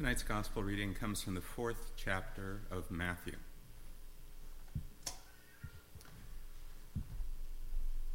[0.00, 3.36] Tonight's gospel reading comes from the fourth chapter of Matthew.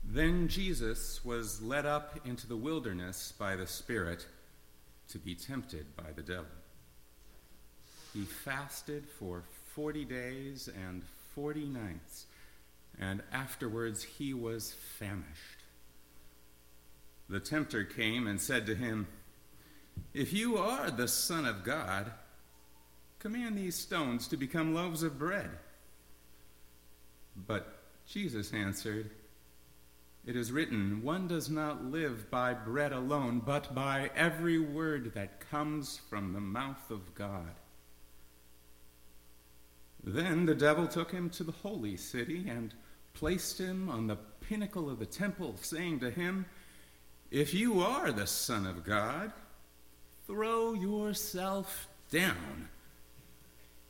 [0.03, 4.25] Then Jesus was led up into the wilderness by the Spirit
[5.09, 6.47] to be tempted by the devil.
[8.15, 9.43] He fasted for
[9.75, 11.03] forty days and
[11.35, 12.25] forty nights,
[12.99, 15.61] and afterwards he was famished.
[17.29, 19.05] The tempter came and said to him,
[20.13, 22.11] If you are the Son of God,
[23.19, 25.49] command these stones to become loaves of bread.
[27.35, 29.11] But Jesus answered,
[30.25, 35.49] It is written, One does not live by bread alone, but by every word that
[35.49, 37.55] comes from the mouth of God.
[40.03, 42.73] Then the devil took him to the holy city and
[43.13, 46.45] placed him on the pinnacle of the temple, saying to him,
[47.31, 49.31] if you are the Son of God,
[50.27, 52.69] throw yourself down.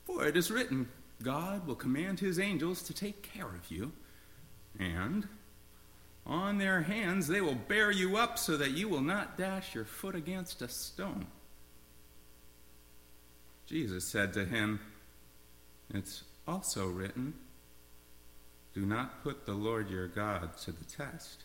[0.05, 0.89] For it is written,
[1.23, 3.91] God will command his angels to take care of you,
[4.79, 5.27] and
[6.25, 9.85] on their hands they will bear you up so that you will not dash your
[9.85, 11.27] foot against a stone.
[13.65, 14.79] Jesus said to him,
[15.93, 17.33] It's also written,
[18.73, 21.43] Do not put the Lord your God to the test.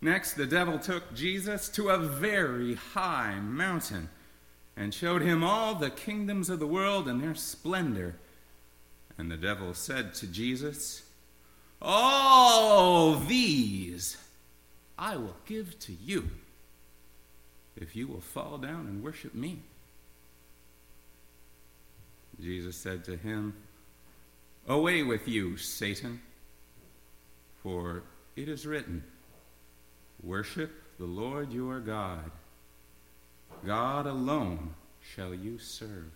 [0.00, 4.08] Next, the devil took Jesus to a very high mountain
[4.76, 8.14] and showed him all the kingdoms of the world and their splendor.
[9.16, 11.02] And the devil said to Jesus,
[11.82, 14.16] All these
[14.96, 16.30] I will give to you
[17.76, 19.58] if you will fall down and worship me.
[22.40, 23.54] Jesus said to him,
[24.68, 26.20] Away with you, Satan,
[27.62, 28.02] for
[28.36, 29.02] it is written,
[30.22, 32.30] Worship the Lord your God.
[33.64, 36.10] God alone shall you serve.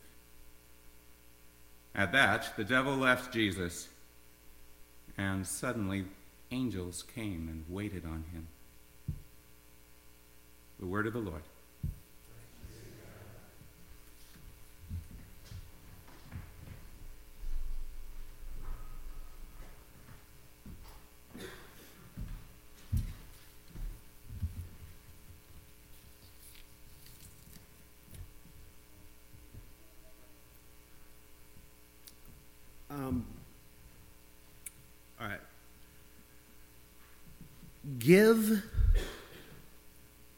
[1.94, 3.89] At that, the devil left Jesus,
[5.17, 6.04] and suddenly
[6.50, 8.49] angels came and waited on him.
[10.81, 11.43] The word of the Lord.
[32.92, 33.25] Um,
[35.19, 35.41] all right.
[38.03, 38.63] Give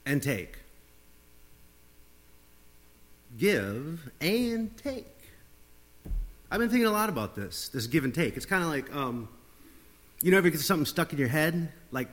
[0.05, 0.59] and take.
[3.39, 5.07] Give and take.
[6.51, 8.37] I've been thinking a lot about this, this give and take.
[8.37, 9.29] It's kind of like, um,
[10.21, 11.73] you know, if you get something stuck in your head?
[11.91, 12.09] Like,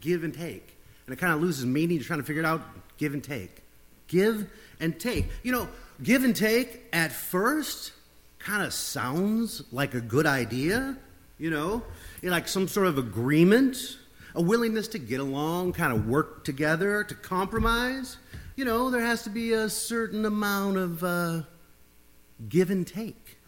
[0.00, 0.74] give and take.
[1.06, 1.96] And it kind of loses meaning.
[1.96, 2.62] You're trying to figure it out.
[2.96, 3.62] Give and take.
[4.06, 4.50] Give
[4.80, 5.26] and take.
[5.42, 5.68] You know,
[6.02, 7.92] give and take at first
[8.38, 10.96] kind of sounds like a good idea,
[11.38, 11.82] you know,
[12.22, 13.98] like some sort of agreement,
[14.34, 18.16] a willingness to get along, kind of work together, to compromise.
[18.56, 21.42] You know, there has to be a certain amount of uh,
[22.48, 23.38] give and take.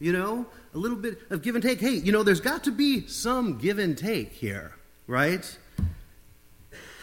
[0.00, 1.80] You know, a little bit of give and take.
[1.80, 4.74] Hey, you know, there's got to be some give and take here,
[5.06, 5.58] right?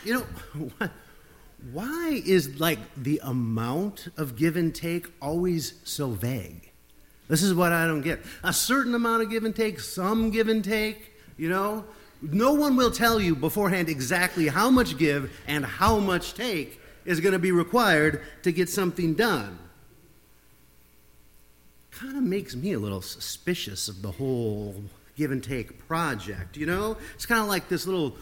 [0.03, 0.69] You know,
[1.71, 6.71] why is like the amount of give and take always so vague?
[7.27, 8.19] This is what I don't get.
[8.43, 11.85] A certain amount of give and take, some give and take, you know.
[12.21, 17.19] No one will tell you beforehand exactly how much give and how much take is
[17.19, 19.57] going to be required to get something done.
[21.91, 24.83] Kind of makes me a little suspicious of the whole
[25.17, 26.97] give and take project, you know?
[27.15, 28.15] It's kind of like this little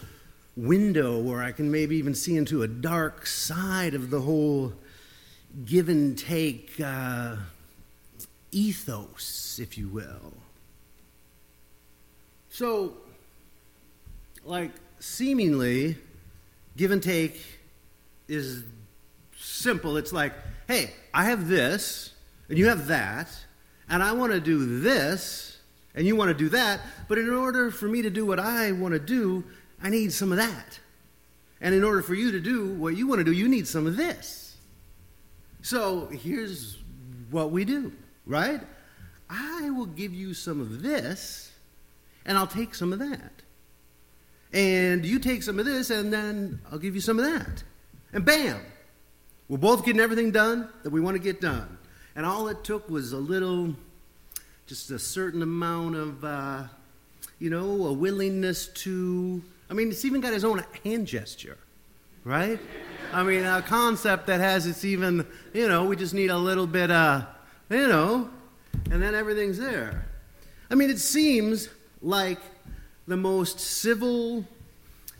[0.56, 4.72] window where I can maybe even see into a dark side of the whole
[5.64, 6.80] give and take.
[6.80, 7.36] Uh,
[8.52, 10.32] ethos, if you will.
[12.48, 12.94] So,
[14.50, 15.96] like, seemingly,
[16.76, 17.40] give and take
[18.28, 18.64] is
[19.38, 19.96] simple.
[19.96, 20.32] It's like,
[20.66, 22.12] hey, I have this,
[22.48, 23.28] and you have that,
[23.88, 25.56] and I want to do this,
[25.94, 28.72] and you want to do that, but in order for me to do what I
[28.72, 29.44] want to do,
[29.82, 30.80] I need some of that.
[31.60, 33.86] And in order for you to do what you want to do, you need some
[33.86, 34.56] of this.
[35.62, 36.76] So here's
[37.30, 37.92] what we do
[38.26, 38.60] right?
[39.28, 41.52] I will give you some of this,
[42.24, 43.42] and I'll take some of that.
[44.52, 47.62] And you take some of this, and then I'll give you some of that.
[48.12, 48.60] And bam,
[49.48, 51.78] we're both getting everything done that we want to get done.
[52.16, 53.74] And all it took was a little,
[54.66, 56.64] just a certain amount of, uh,
[57.38, 59.42] you know, a willingness to.
[59.70, 61.56] I mean, it's even got his own hand gesture,
[62.24, 62.58] right?
[63.12, 66.66] I mean, a concept that has its even, you know, we just need a little
[66.66, 67.26] bit, uh,
[67.68, 68.28] you know,
[68.90, 70.06] and then everything's there.
[70.70, 71.68] I mean, it seems
[72.02, 72.40] like
[73.06, 74.44] the most civil,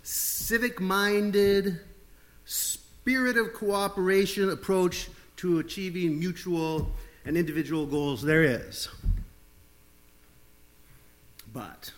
[0.02, 1.80] civic minded,
[2.44, 6.90] spirit of cooperation approach to achieving mutual
[7.24, 8.88] and individual goals there is.
[11.52, 11.92] But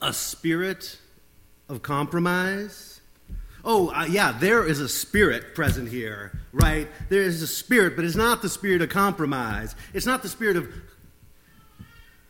[0.00, 0.98] a spirit
[1.68, 3.00] of compromise.
[3.64, 6.88] Oh, uh, yeah, there is a spirit present here, right?
[7.08, 9.74] There is a spirit, but it's not the spirit of compromise.
[9.92, 10.68] It's not the spirit of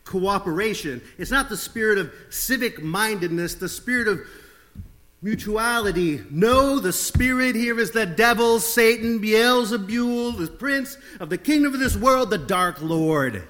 [0.08, 1.02] cooperation.
[1.18, 4.20] It's not the spirit of civic mindedness, the spirit of
[5.20, 6.22] mutuality.
[6.30, 11.80] No, the spirit here is the devil, Satan, Beelzebul, the prince of the kingdom of
[11.80, 13.46] this world, the dark lord.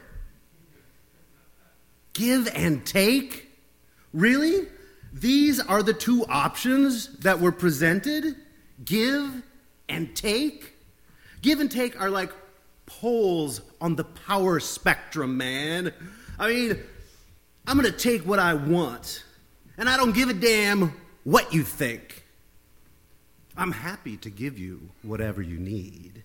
[2.13, 3.49] Give and take?
[4.13, 4.67] Really?
[5.13, 8.35] These are the two options that were presented?
[8.85, 9.43] Give
[9.89, 10.75] and take?
[11.41, 12.33] Give and take are like
[12.87, 15.93] poles on the power spectrum, man.
[16.39, 16.79] I mean,
[17.67, 19.25] I'm going to take what I want,
[19.77, 20.95] and I don't give a damn
[21.25, 22.25] what you think.
[23.57, 26.23] I'm happy to give you whatever you need.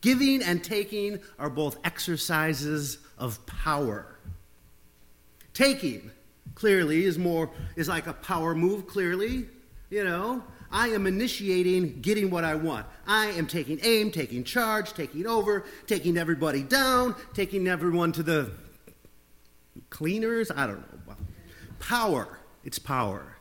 [0.00, 4.16] Giving and taking are both exercises of power.
[5.54, 6.10] Taking,
[6.54, 9.46] clearly, is more is like a power move, clearly.
[9.90, 10.42] You know,
[10.72, 12.86] I am initiating getting what I want.
[13.06, 18.50] I am taking aim, taking charge, taking over, taking everybody down, taking everyone to the
[19.90, 20.50] cleaners.
[20.50, 21.14] I don't know.
[21.78, 22.38] Power.
[22.64, 23.36] It's power.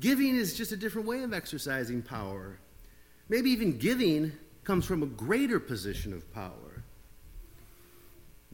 [0.00, 2.58] Giving is just a different way of exercising power.
[3.28, 4.32] Maybe even giving
[4.64, 6.82] comes from a greater position of power.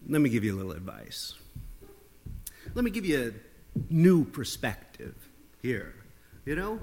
[0.09, 1.35] Let me give you a little advice.
[2.75, 5.15] Let me give you a new perspective
[5.63, 5.95] here.
[6.45, 6.81] You know?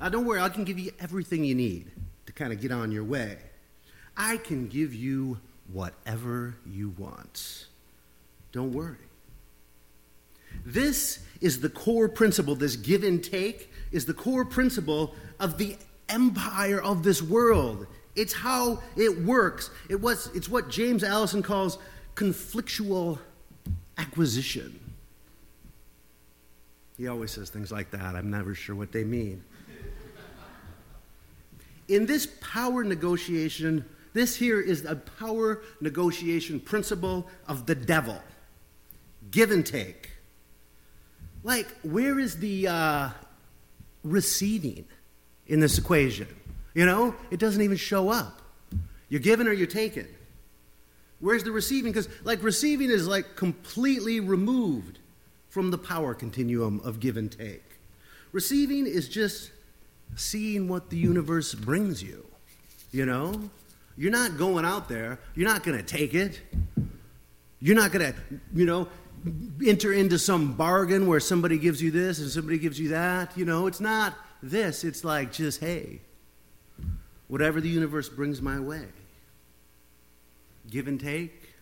[0.00, 1.90] Uh, don't worry, I can give you everything you need
[2.26, 3.38] to kind of get on your way.
[4.16, 5.40] I can give you
[5.72, 7.66] whatever you want.
[8.52, 8.96] Don't worry.
[10.64, 15.76] This is the core principle, this give and take is the core principle of the
[16.08, 17.86] empire of this world.
[18.16, 19.70] It's how it works.
[19.88, 21.78] It was, it's what James Alison calls
[22.14, 23.18] conflictual
[23.98, 24.78] acquisition.
[26.96, 28.14] He always says things like that.
[28.14, 29.42] I'm never sure what they mean.
[31.88, 38.20] In this power negotiation, this here is a power negotiation principle of the devil
[39.30, 40.13] give and take.
[41.44, 43.10] Like, where is the uh,
[44.02, 44.86] receiving
[45.46, 46.26] in this equation?
[46.74, 48.42] You know, it doesn't even show up.
[49.08, 50.08] You're given or you're taken.
[51.20, 51.92] Where's the receiving?
[51.92, 54.98] Because, like, receiving is like completely removed
[55.50, 57.62] from the power continuum of give and take.
[58.32, 59.52] Receiving is just
[60.16, 62.26] seeing what the universe brings you.
[62.90, 63.50] You know?
[63.96, 66.40] You're not going out there, you're not going to take it.
[67.60, 68.18] You're not going to,
[68.54, 68.88] you know,
[69.66, 73.36] enter into some bargain where somebody gives you this and somebody gives you that.
[73.36, 74.84] You know, it's not this.
[74.84, 76.00] It's like just, hey,
[77.28, 78.86] whatever the universe brings my way.
[80.70, 81.54] Give and take,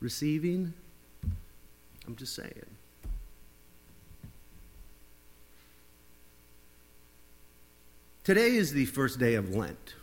[0.00, 0.72] receiving.
[2.06, 2.66] I'm just saying.
[8.24, 9.94] Today is the first day of Lent.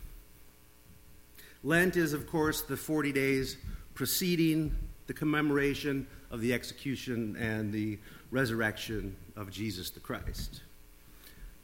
[1.62, 3.56] Lent is, of course, the 40 days
[3.94, 4.74] preceding
[5.06, 7.98] the commemoration of the execution and the
[8.30, 10.62] resurrection of Jesus the Christ.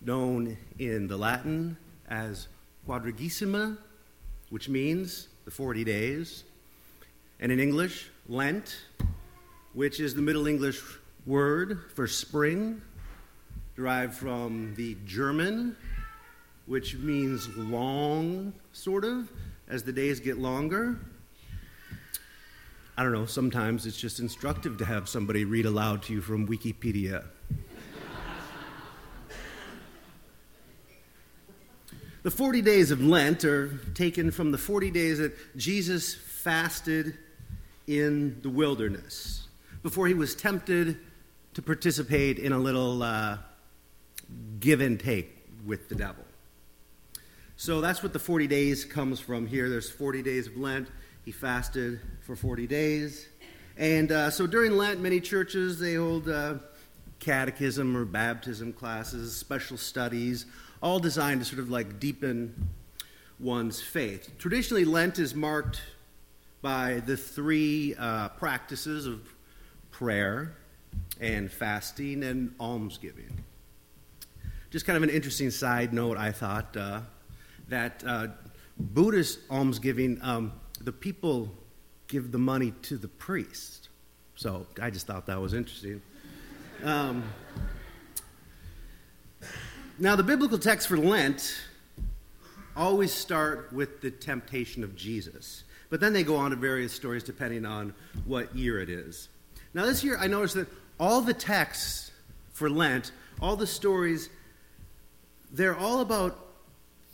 [0.00, 1.76] Known in the Latin
[2.08, 2.48] as
[2.86, 3.78] Quadragesima,
[4.50, 6.44] which means the 40 days,
[7.40, 8.76] and in English, Lent,
[9.72, 10.82] which is the Middle English
[11.26, 12.80] word for spring,
[13.74, 15.76] derived from the German,
[16.66, 19.30] which means long, sort of,
[19.68, 20.98] as the days get longer.
[22.98, 26.48] I don't know, sometimes it's just instructive to have somebody read aloud to you from
[26.48, 27.24] Wikipedia.
[32.22, 37.18] the 40 days of Lent are taken from the 40 days that Jesus fasted
[37.86, 39.46] in the wilderness
[39.82, 40.96] before he was tempted
[41.52, 43.36] to participate in a little uh,
[44.58, 45.36] give and take
[45.66, 46.24] with the devil.
[47.58, 49.68] So that's what the 40 days comes from here.
[49.68, 50.88] There's 40 days of Lent.
[51.26, 53.26] He fasted for 40 days.
[53.76, 56.54] And uh, so during Lent, many churches, they hold uh,
[57.18, 60.46] catechism or baptism classes, special studies,
[60.80, 62.68] all designed to sort of like deepen
[63.40, 64.38] one's faith.
[64.38, 65.82] Traditionally, Lent is marked
[66.62, 69.28] by the three uh, practices of
[69.90, 70.56] prayer
[71.20, 73.36] and fasting and almsgiving.
[74.70, 77.00] just kind of an interesting side note, I thought, uh,
[77.66, 78.28] that uh,
[78.78, 81.52] Buddhist almsgiving, um, the people
[82.08, 83.88] give the money to the priest.
[84.36, 86.02] So I just thought that was interesting.
[86.84, 87.24] Um,
[89.98, 91.58] now, the biblical text for Lent
[92.76, 97.22] always start with the temptation of Jesus, but then they go on to various stories
[97.22, 97.94] depending on
[98.26, 99.30] what year it is.
[99.72, 100.68] Now, this year I noticed that
[101.00, 102.12] all the texts
[102.52, 104.28] for Lent, all the stories,
[105.50, 106.45] they're all about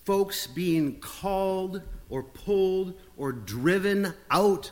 [0.04, 4.70] folks being called or pulled or driven out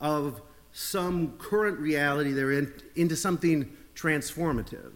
[0.00, 4.92] of some current reality they're in into something transformative.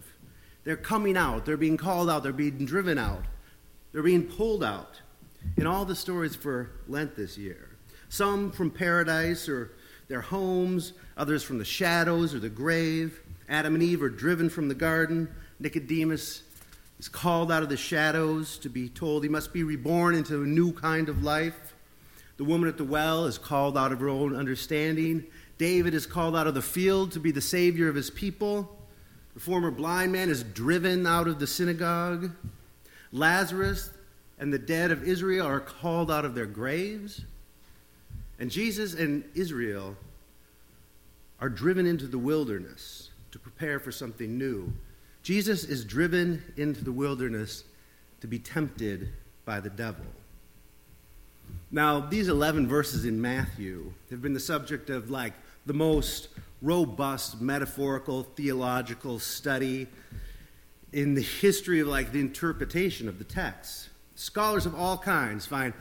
[0.65, 3.25] They're coming out, they're being called out, they're being driven out,
[3.93, 5.01] they're being pulled out.
[5.57, 7.77] In all the stories for Lent this year,
[8.09, 9.73] some from paradise or
[10.09, 13.21] their homes, others from the shadows or the grave.
[13.49, 15.29] Adam and Eve are driven from the garden.
[15.61, 16.43] Nicodemus
[16.99, 20.47] is called out of the shadows to be told he must be reborn into a
[20.47, 21.75] new kind of life.
[22.37, 25.27] The woman at the well is called out of her own understanding.
[25.59, 28.77] David is called out of the field to be the savior of his people.
[29.35, 32.31] The former blind man is driven out of the synagogue.
[33.13, 33.91] Lazarus
[34.39, 37.23] and the dead of Israel are called out of their graves.
[38.39, 39.97] And Jesus and Israel
[41.41, 44.73] are driven into the wilderness to prepare for something new.
[45.27, 47.65] Jesus is driven into the wilderness
[48.21, 49.09] to be tempted
[49.45, 50.05] by the devil.
[51.69, 55.33] Now, these 11 verses in Matthew have been the subject of like
[55.67, 56.29] the most
[56.63, 59.89] robust metaphorical theological study
[60.93, 63.89] in the history of like the interpretation of the text.
[64.15, 65.75] Scholars of all kinds find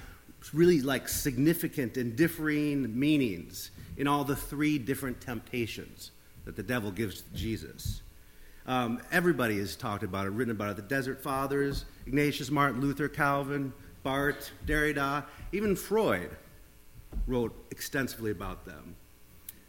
[0.54, 6.10] really like significant and differing meanings in all the three different temptations
[6.46, 8.02] that the devil gives to Jesus.
[8.68, 10.76] Um, everybody has talked about it, written about it.
[10.78, 16.32] The Desert Fathers, Ignatius, Martin Luther, Calvin, Barth, Derrida, even Freud
[17.28, 18.96] wrote extensively about them.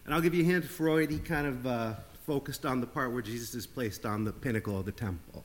[0.04, 1.94] And I'll give you a hint Freud, he kind of uh,
[2.26, 5.44] focused on the part where Jesus is placed on the pinnacle of the temple.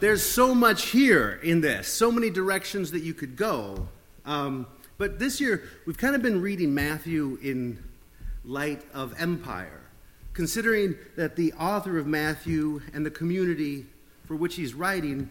[0.00, 3.88] There's so much here in this, so many directions that you could go.
[4.24, 7.82] Um, but this year, we've kind of been reading Matthew in
[8.44, 9.79] light of empire,
[10.32, 13.86] considering that the author of Matthew and the community
[14.24, 15.28] for which he's writing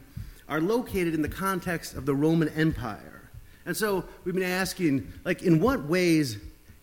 [0.48, 3.30] are located in the context of the Roman Empire.
[3.66, 6.38] And so we've been asking, like, in what ways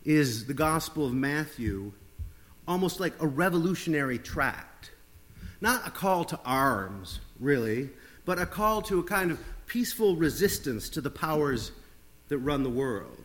[0.05, 1.93] is the Gospel of Matthew
[2.69, 4.93] almost like a revolutionary tract?
[5.61, 7.91] Not a call to arms, really,
[8.25, 11.73] but a call to a kind of peaceful resistance to the powers
[12.29, 13.23] that run the world.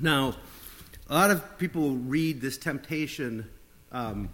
[0.00, 0.36] Now,
[1.08, 3.48] a lot of people read this temptation
[3.94, 4.28] um,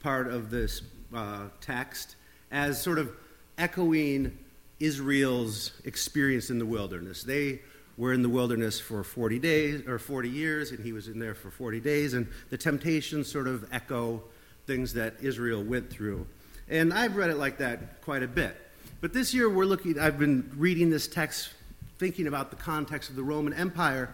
[0.00, 0.82] part of this
[1.14, 2.16] uh, text
[2.50, 3.12] as sort of
[3.58, 4.36] echoing
[4.80, 7.22] Israel's experience in the wilderness.
[7.22, 7.60] They
[7.96, 11.34] were in the wilderness for 40 days or 40 years, and he was in there
[11.34, 14.22] for 40 days, and the temptations sort of echo
[14.66, 16.26] things that Israel went through.
[16.68, 18.56] And I've read it like that quite a bit.
[19.00, 21.52] But this year we're looking, I've been reading this text,
[21.98, 24.10] thinking about the context of the Roman Empire,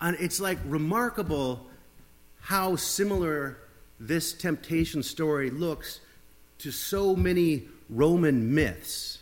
[0.00, 1.66] and it's like remarkable
[2.40, 3.58] how similar
[4.06, 6.00] this temptation story looks
[6.58, 9.18] to so many Roman myths.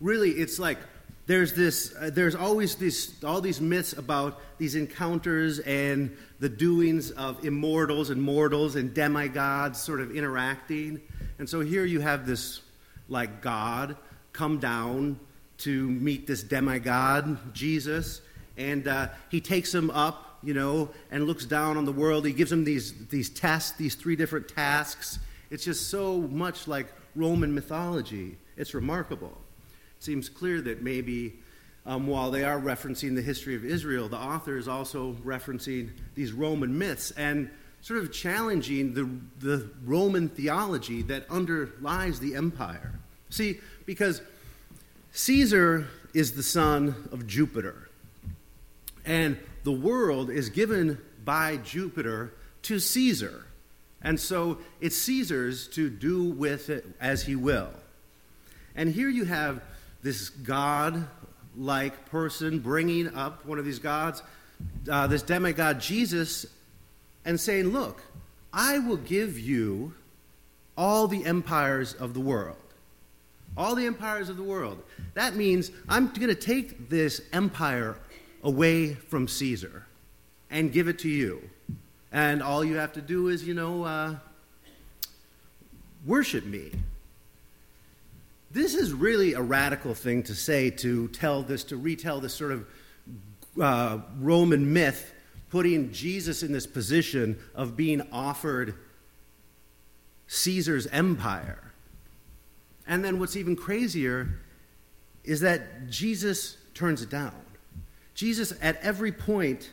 [0.00, 0.78] Really, it's like
[1.26, 7.10] there's this uh, there's always this all these myths about these encounters and the doings
[7.10, 11.00] of immortals and mortals and demigods sort of interacting.
[11.38, 12.62] And so here you have this
[13.08, 13.96] like god
[14.32, 15.18] come down
[15.56, 18.20] to meet this demigod jesus
[18.56, 22.24] and uh, he takes him up you know and looks down on the world.
[22.26, 25.18] He gives him these these tests these three different tasks.
[25.50, 28.36] It's just so much like roman mythology.
[28.56, 29.36] It's remarkable.
[29.96, 31.34] It seems clear that maybe
[31.88, 36.32] um, while they are referencing the history of Israel, the author is also referencing these
[36.32, 39.08] Roman myths and sort of challenging the,
[39.40, 42.92] the Roman theology that underlies the empire.
[43.30, 44.20] See, because
[45.12, 47.88] Caesar is the son of Jupiter,
[49.06, 50.96] and the world is given
[51.26, 52.32] by Jupiter
[52.62, 53.44] to Caesar.
[54.00, 57.68] And so it's Caesar's to do with it as he will.
[58.74, 59.60] And here you have
[60.02, 61.06] this God
[61.54, 64.22] like person bringing up one of these gods,
[64.90, 66.46] uh, this demigod Jesus,
[67.26, 68.00] and saying, Look,
[68.54, 69.92] I will give you
[70.78, 72.56] all the empires of the world.
[73.54, 74.82] All the empires of the world.
[75.12, 77.98] That means I'm going to take this empire
[78.42, 79.86] away from Caesar
[80.50, 81.48] and give it to you.
[82.10, 84.16] And all you have to do is, you know, uh,
[86.06, 86.72] worship me.
[88.50, 92.52] This is really a radical thing to say to tell this, to retell this sort
[92.52, 92.66] of
[93.60, 95.12] uh, Roman myth,
[95.50, 98.74] putting Jesus in this position of being offered
[100.28, 101.72] Caesar's empire.
[102.86, 104.40] And then what's even crazier
[105.24, 107.34] is that Jesus turns it down.
[108.18, 109.70] Jesus, at every point,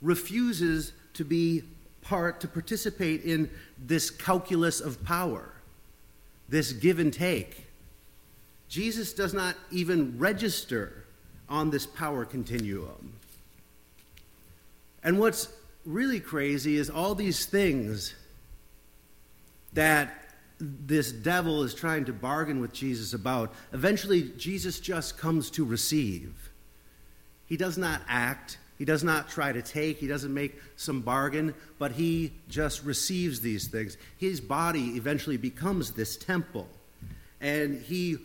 [0.00, 1.62] refuses to be
[2.00, 5.52] part, to participate in this calculus of power,
[6.48, 7.66] this give and take.
[8.70, 11.04] Jesus does not even register
[11.46, 13.12] on this power continuum.
[15.02, 15.48] And what's
[15.84, 18.14] really crazy is all these things
[19.74, 25.62] that this devil is trying to bargain with Jesus about, eventually Jesus just comes to
[25.66, 26.32] receive.
[27.46, 31.54] He does not act, he does not try to take, he doesn't make some bargain,
[31.78, 33.96] but he just receives these things.
[34.18, 36.68] His body eventually becomes this temple,
[37.40, 38.18] and he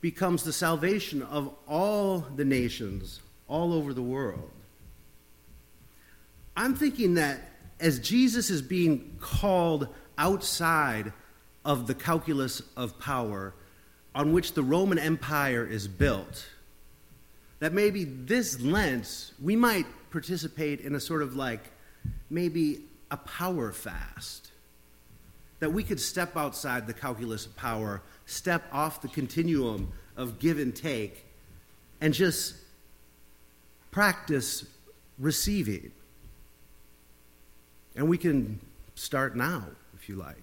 [0.00, 4.50] becomes the salvation of all the nations all over the world.
[6.56, 7.40] I'm thinking that
[7.80, 11.12] as Jesus is being called outside
[11.64, 13.54] of the calculus of power
[14.14, 16.46] on which the Roman Empire is built,
[17.58, 21.70] that maybe this Lent we might participate in a sort of like
[22.30, 24.50] maybe a power fast.
[25.60, 30.58] That we could step outside the calculus of power, step off the continuum of give
[30.58, 31.24] and take,
[32.00, 32.56] and just
[33.90, 34.66] practice
[35.18, 35.92] receiving.
[37.94, 38.60] And we can
[38.94, 40.36] start now, if you like.